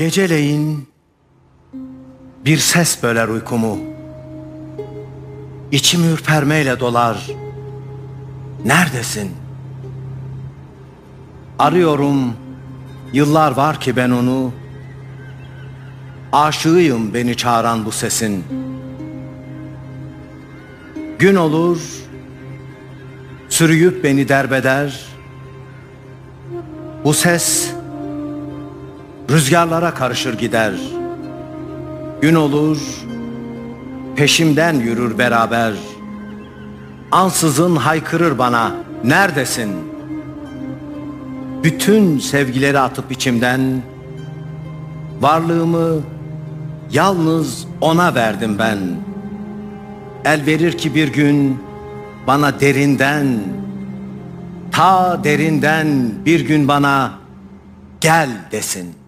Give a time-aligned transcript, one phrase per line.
[0.00, 0.88] Geceleyin
[2.44, 3.78] bir ses böler uykumu.
[5.72, 7.30] İçim ürpermeyle dolar.
[8.64, 9.30] Neredesin?
[11.58, 12.34] Arıyorum.
[13.12, 14.52] Yıllar var ki ben onu.
[16.32, 18.44] Aşığıyım beni çağıran bu sesin.
[21.18, 21.78] Gün olur.
[23.48, 25.04] Sürüyüp beni derbeder.
[27.04, 27.79] Bu ses
[29.30, 30.72] rüzgarlara karışır gider.
[32.20, 32.78] Gün olur,
[34.16, 35.72] peşimden yürür beraber.
[37.12, 38.72] Ansızın haykırır bana,
[39.04, 39.70] neredesin?
[41.64, 43.82] Bütün sevgileri atıp içimden,
[45.20, 46.00] varlığımı
[46.92, 48.78] yalnız ona verdim ben.
[50.24, 51.58] El verir ki bir gün
[52.26, 53.26] bana derinden,
[54.72, 57.12] ta derinden bir gün bana
[58.00, 58.99] gel desin.